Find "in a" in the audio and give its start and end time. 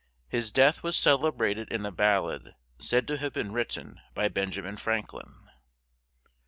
1.71-1.91